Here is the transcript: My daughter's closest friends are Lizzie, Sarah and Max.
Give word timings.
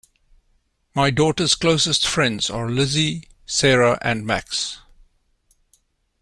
My 0.95 1.11
daughter's 1.11 1.53
closest 1.53 2.07
friends 2.07 2.49
are 2.49 2.67
Lizzie, 2.71 3.27
Sarah 3.45 3.99
and 4.01 4.25
Max. 4.25 4.79